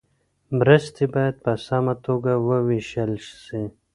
مرستې 0.57 1.05
باید 1.13 1.35
په 1.43 1.51
سمه 1.65 1.93
توګه 2.05 2.31
وویشل 2.47 3.11
سي. 3.45 3.63